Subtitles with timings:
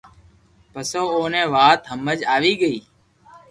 [0.73, 2.79] پسو اوني وات ھمج آوي گئي